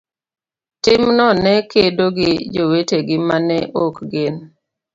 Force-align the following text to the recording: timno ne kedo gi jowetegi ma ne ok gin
timno 0.83 1.27
ne 1.43 1.53
kedo 1.71 2.05
gi 2.17 2.31
jowetegi 2.53 3.17
ma 3.27 3.37
ne 3.47 3.57
ok 3.83 3.95
gin 4.11 4.35